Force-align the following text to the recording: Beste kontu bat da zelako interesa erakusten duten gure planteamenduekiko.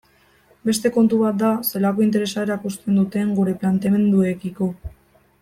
Beste 0.69 0.91
kontu 0.95 1.19
bat 1.23 1.37
da 1.41 1.51
zelako 1.73 2.05
interesa 2.05 2.47
erakusten 2.47 2.99
duten 3.01 3.37
gure 3.41 3.55
planteamenduekiko. 3.65 4.73